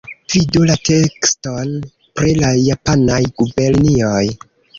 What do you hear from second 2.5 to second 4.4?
japanaj gubernioj.